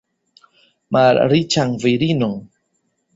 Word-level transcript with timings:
Malriĉan 0.97 1.75
virinon! 1.83 2.33